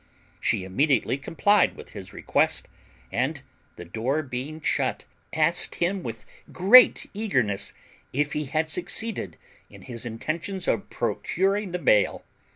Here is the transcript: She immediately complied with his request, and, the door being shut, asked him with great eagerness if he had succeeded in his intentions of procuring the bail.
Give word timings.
She 0.39 0.63
immediately 0.63 1.19
complied 1.19 1.75
with 1.75 1.91
his 1.91 2.11
request, 2.11 2.67
and, 3.11 3.43
the 3.75 3.85
door 3.85 4.23
being 4.23 4.59
shut, 4.59 5.05
asked 5.31 5.75
him 5.75 6.01
with 6.01 6.25
great 6.51 7.07
eagerness 7.13 7.71
if 8.11 8.33
he 8.33 8.45
had 8.45 8.67
succeeded 8.67 9.37
in 9.69 9.83
his 9.83 10.03
intentions 10.03 10.67
of 10.67 10.89
procuring 10.89 11.69
the 11.69 11.77
bail. 11.77 12.25